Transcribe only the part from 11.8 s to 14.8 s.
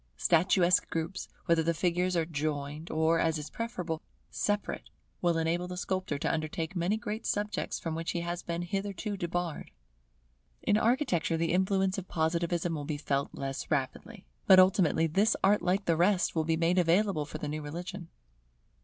of Positivism will be felt less rapidly; but